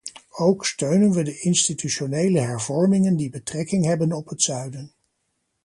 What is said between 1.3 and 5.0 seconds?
institutionele hervormingen die betrekking hebben op het zuiden.